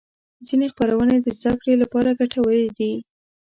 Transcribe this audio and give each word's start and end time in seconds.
ځینې 0.47 0.65
خپرونې 0.73 1.15
د 1.21 1.27
زدهکړې 1.37 1.73
لپاره 1.83 2.17
ګټورې 2.19 2.65
دي. 2.77 2.91